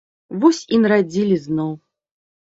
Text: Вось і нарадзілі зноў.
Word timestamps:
Вось 0.45 0.61
і 0.77 0.79
нарадзілі 0.85 1.37
зноў. 1.45 1.71